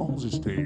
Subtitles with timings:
[0.00, 0.59] alguns estejam.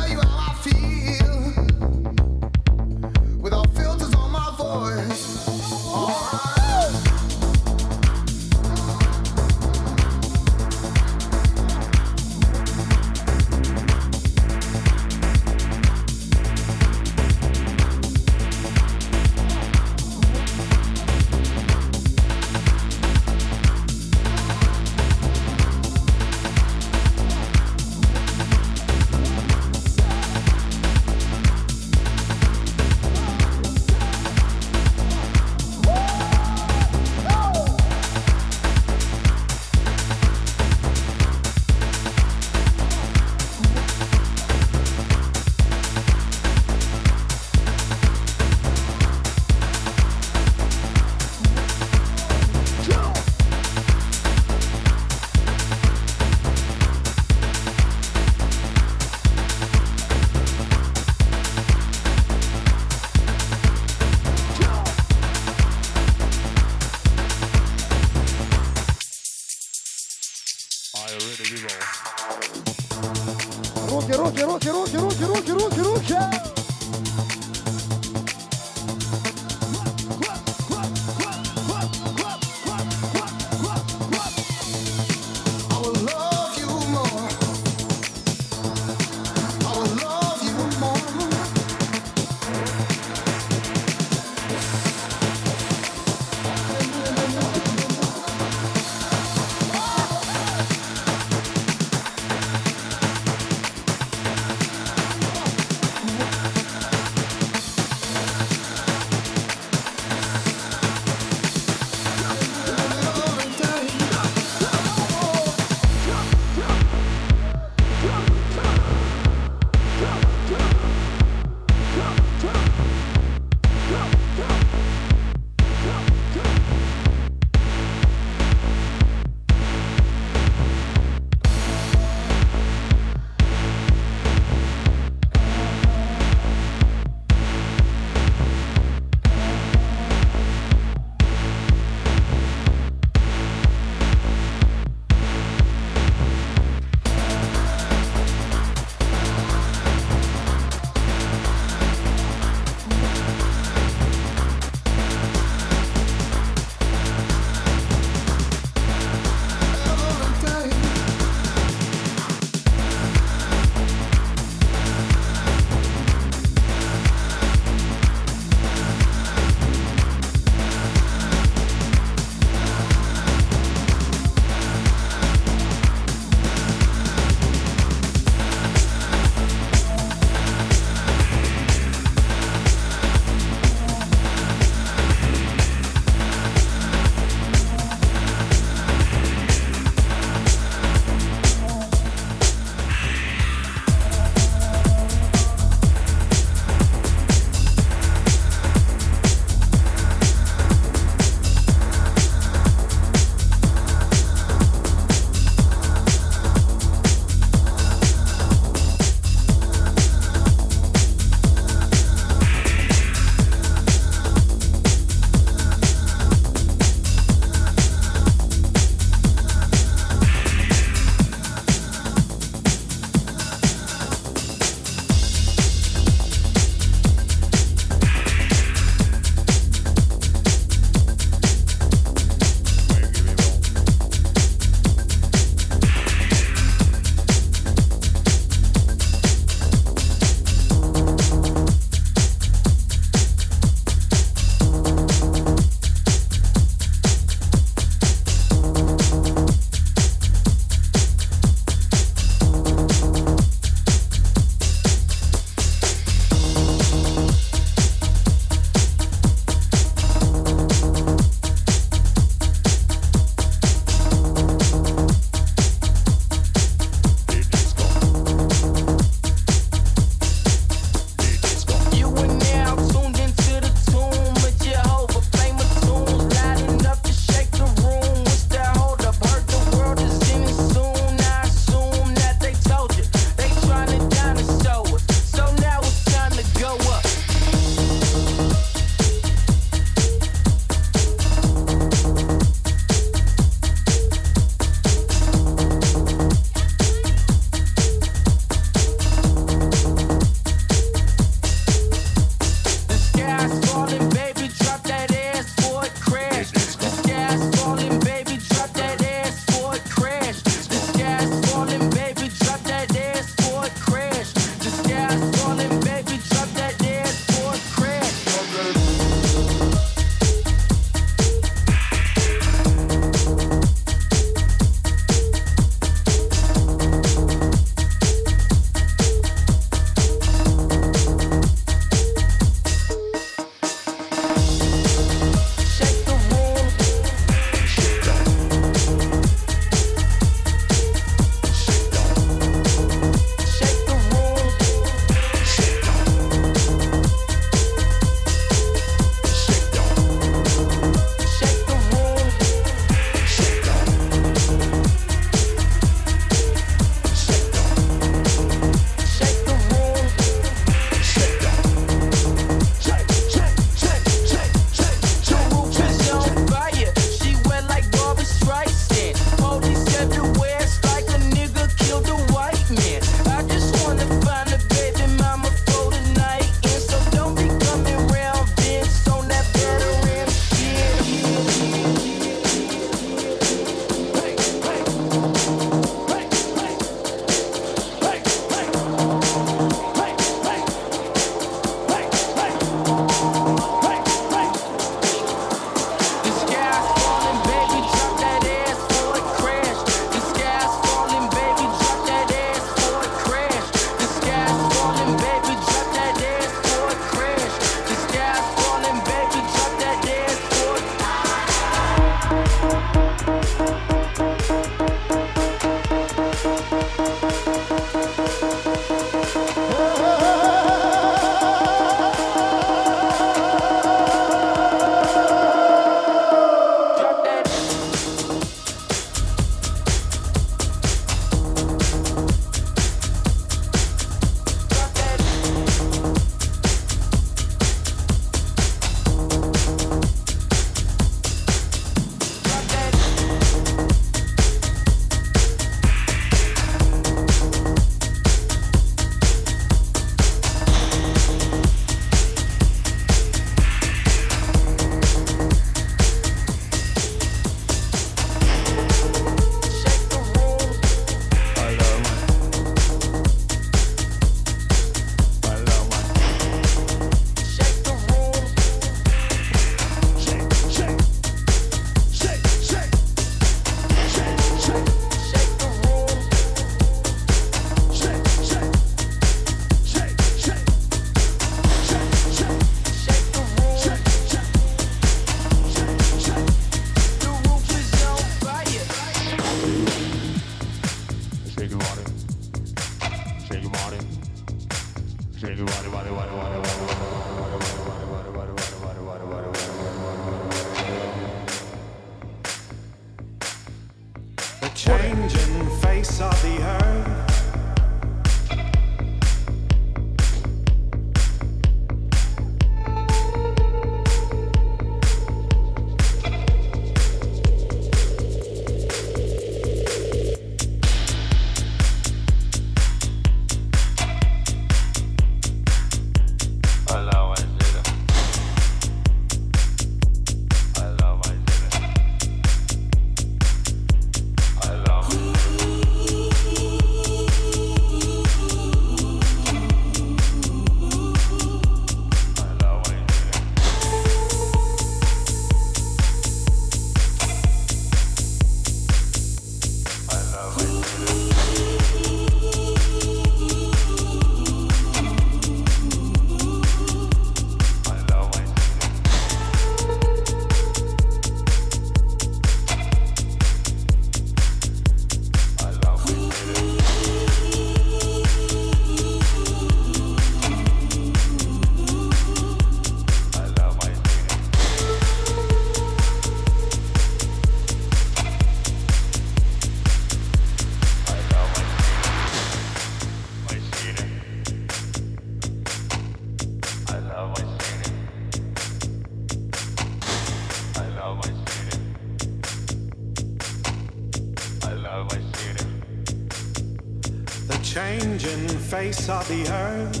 [598.74, 600.00] Face of the earth,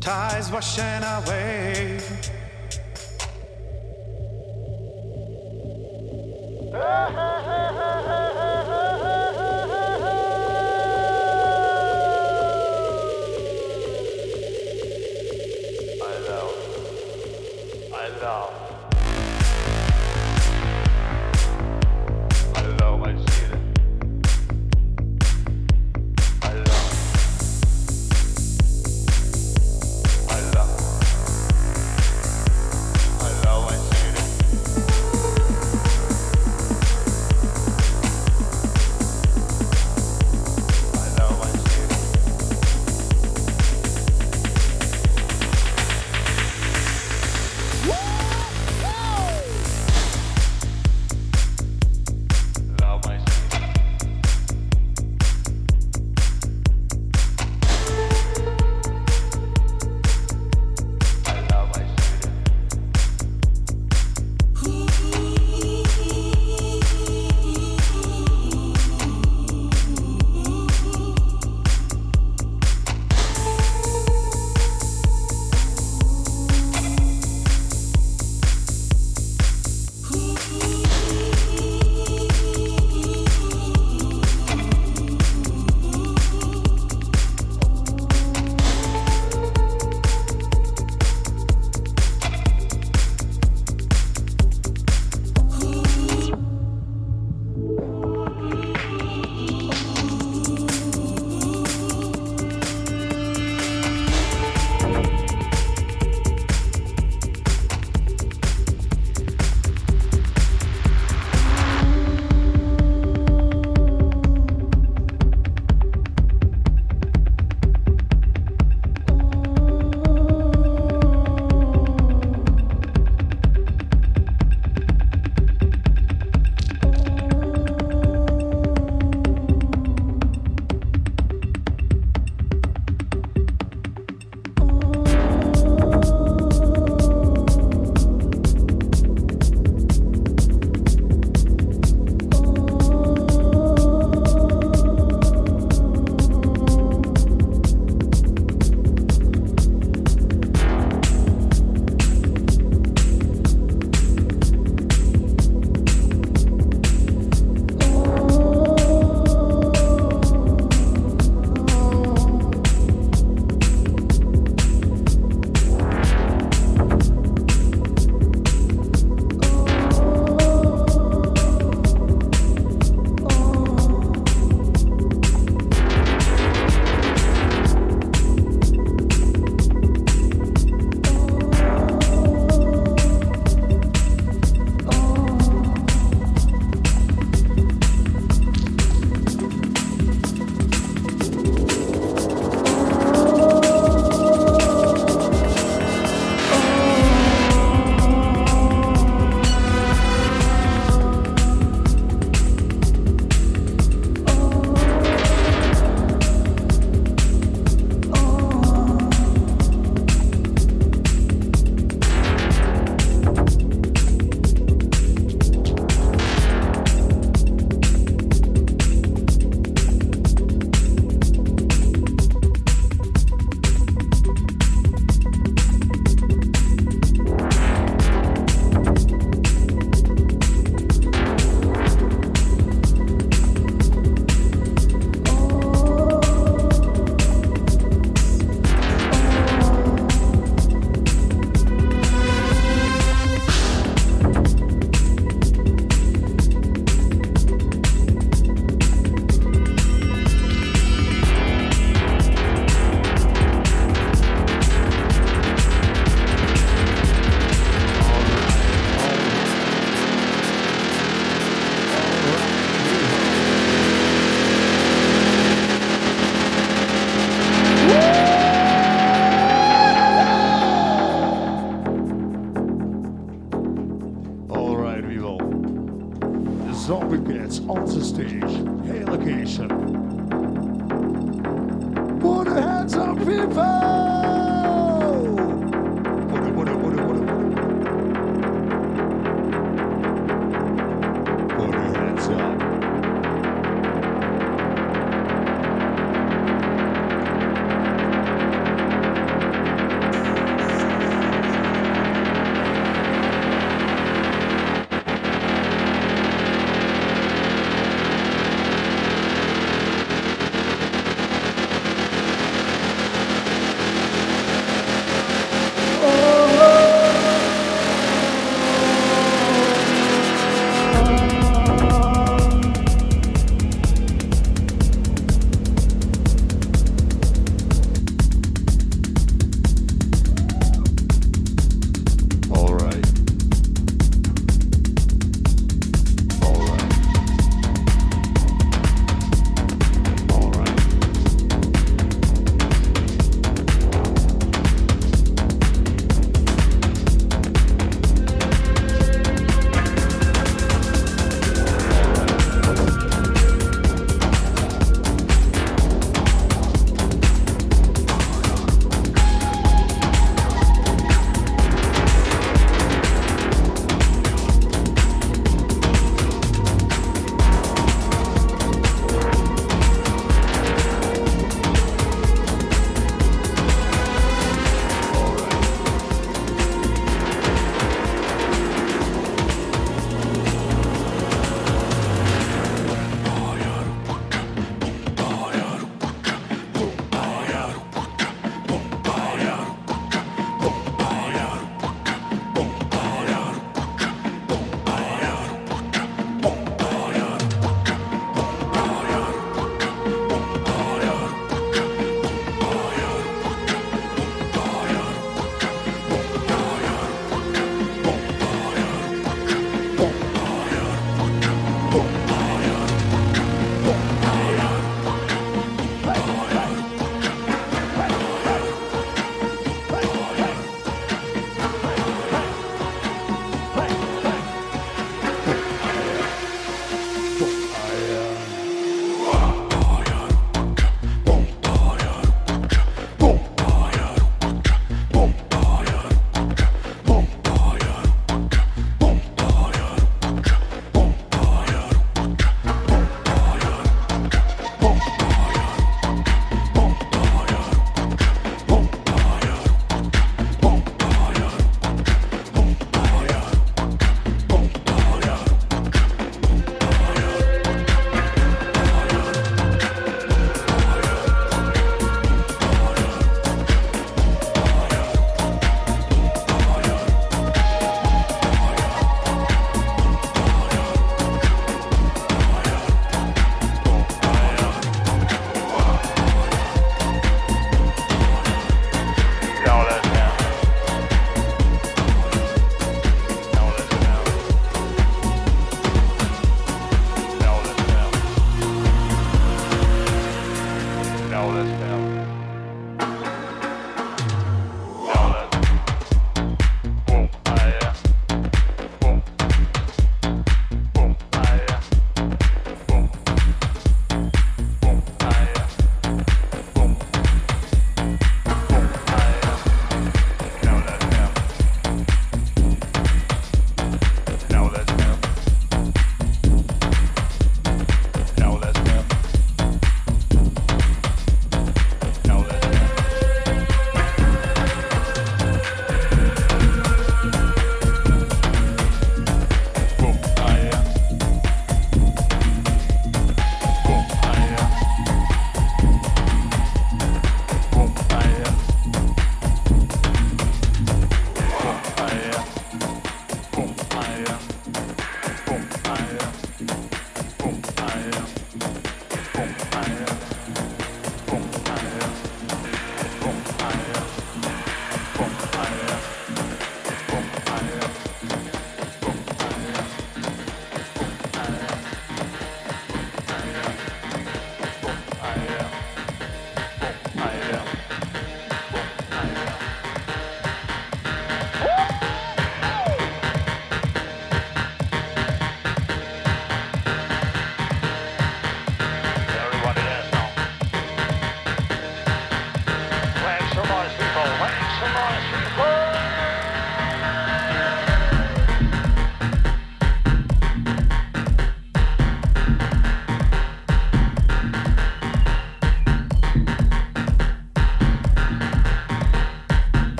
[0.00, 1.77] tides washing away.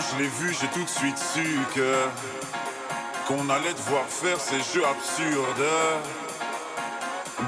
[0.00, 1.94] Je l'ai vu, j'ai tout de suite su que
[3.26, 5.68] qu'on allait devoir faire ces jeux absurdes.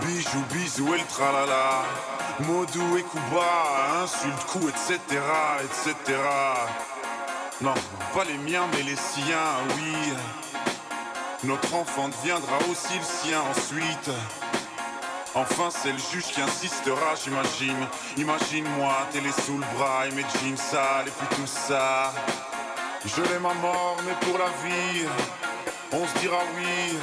[0.03, 1.85] Bijou, bisou et le tralala.
[2.41, 4.99] Modou et Kuba, insulte, coup, etc.,
[5.65, 6.19] etc.
[7.61, 7.75] Non,
[8.15, 10.13] pas les miens, mais les siens, oui.
[11.45, 14.11] Notre enfant deviendra aussi le sien ensuite.
[15.35, 17.87] Enfin, c'est le juge qui insistera, j'imagine.
[18.17, 22.13] Imagine-moi, télé sous le bras et mes jeans sales et puis tout ça.
[23.17, 25.07] Je l'aime à mort, mais pour la vie,
[25.93, 26.99] on se dira oui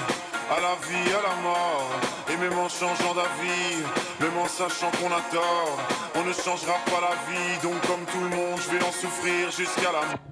[0.51, 1.89] à la vie, à la mort.
[2.31, 3.83] Et même en changeant d'avis,
[4.19, 5.77] même en sachant qu'on a tort,
[6.15, 7.57] on ne changera pas la vie.
[7.63, 10.24] Donc, comme tout le monde, je vais en souffrir jusqu'à la mort.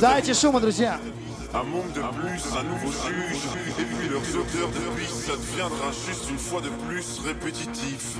[0.00, 1.00] Дайте шума, друзья.
[1.54, 3.44] Un monde de plus, un nouveau juge,
[3.78, 8.16] et puis leurs odeurs de puis ça deviendra juste une fois de plus répétitif.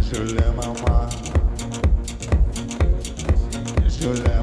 [0.00, 1.08] Je l'aime à moi.
[3.86, 4.33] Je l'aime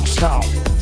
[0.00, 0.77] 我操！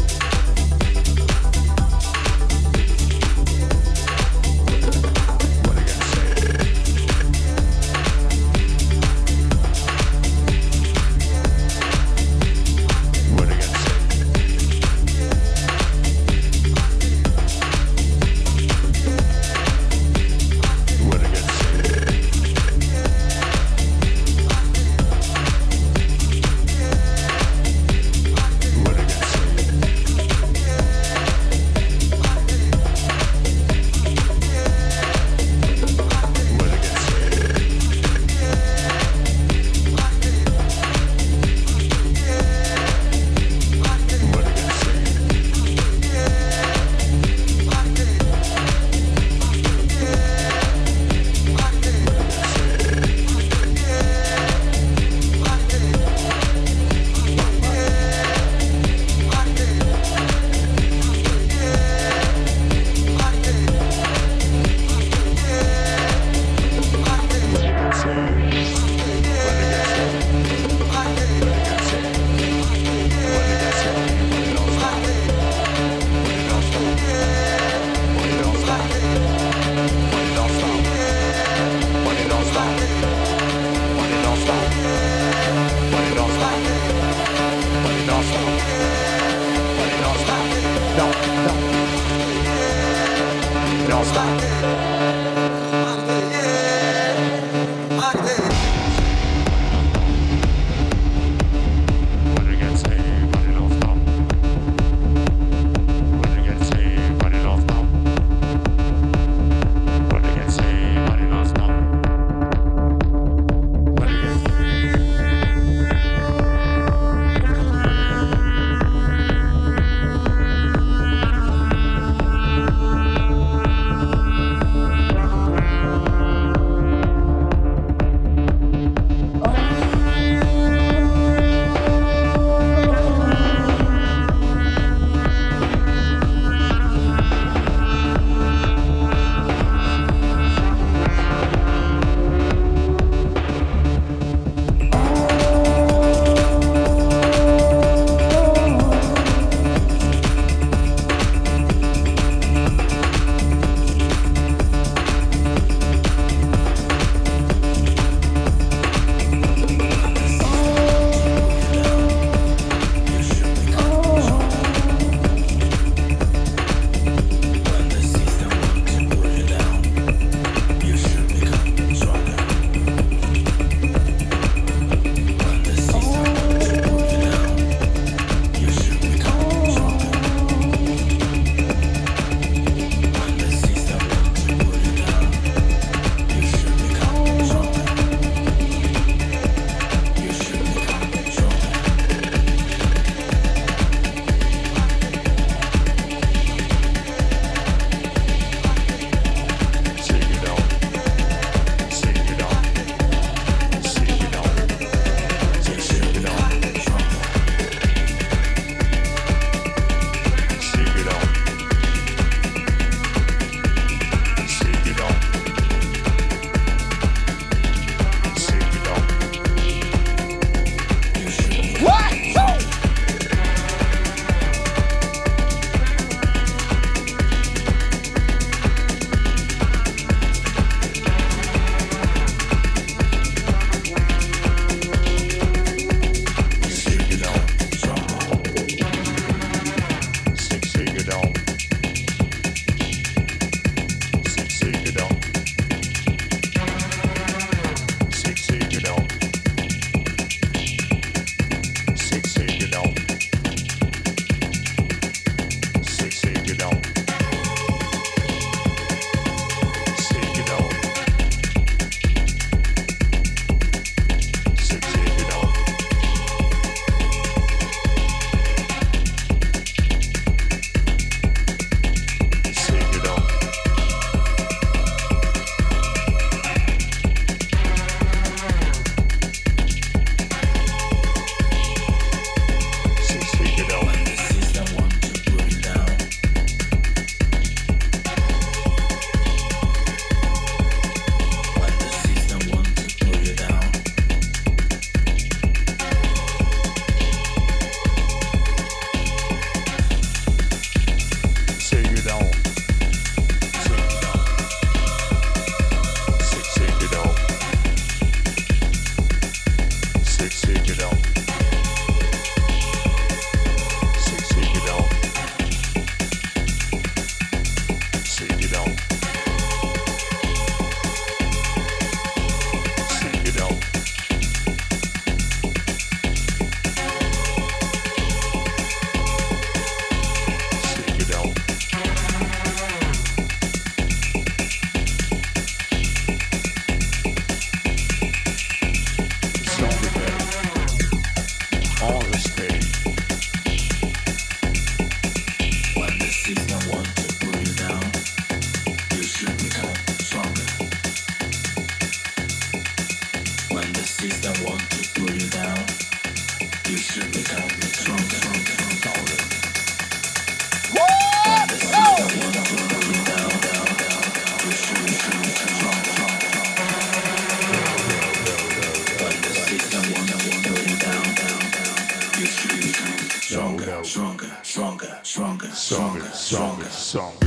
[376.87, 377.26] song.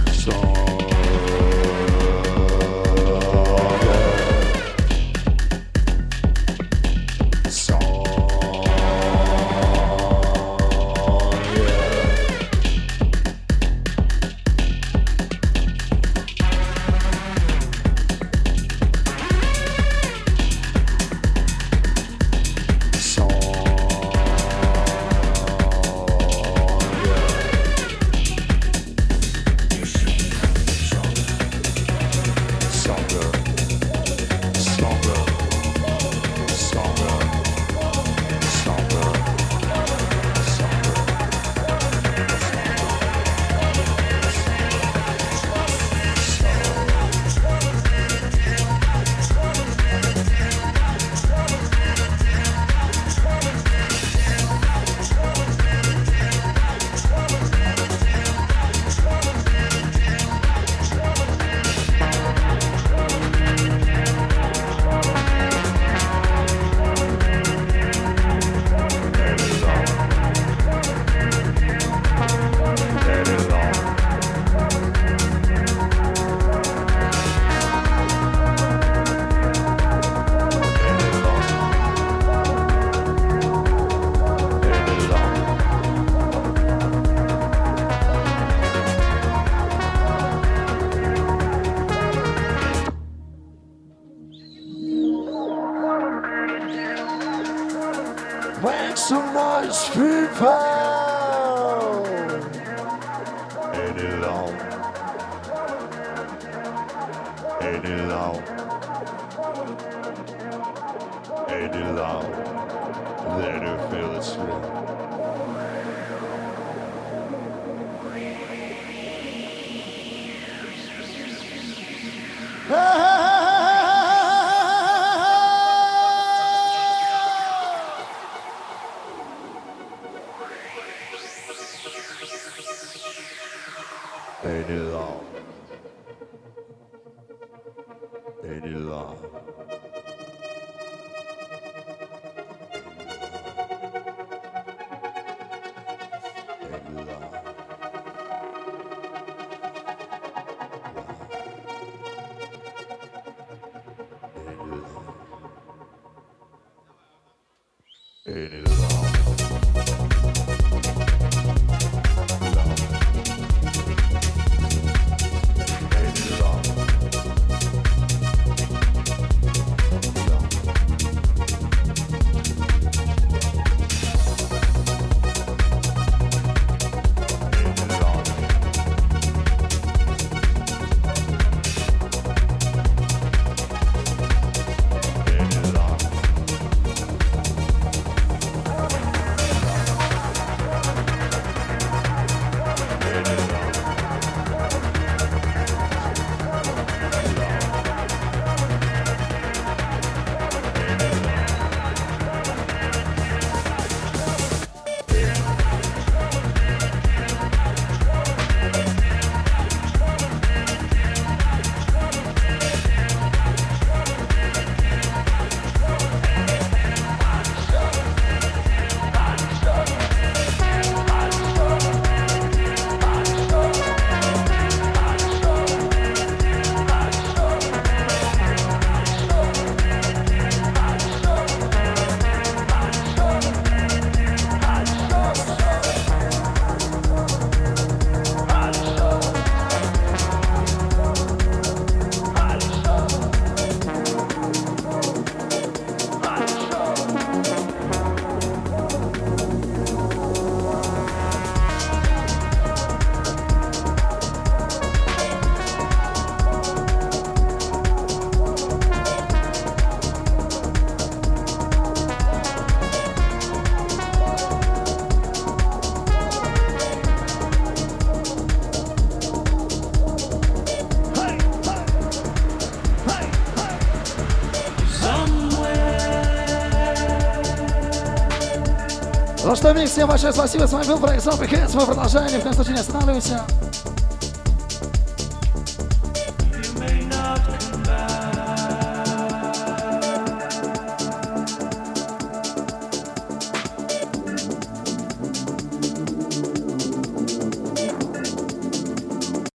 [279.74, 279.92] Микс.
[279.92, 280.66] Всем большое спасибо.
[280.66, 281.72] С вами был проект Zombie Hits.
[281.76, 282.34] Мы продолжаем.
[282.34, 283.44] Ни в коем случае не останавливаемся.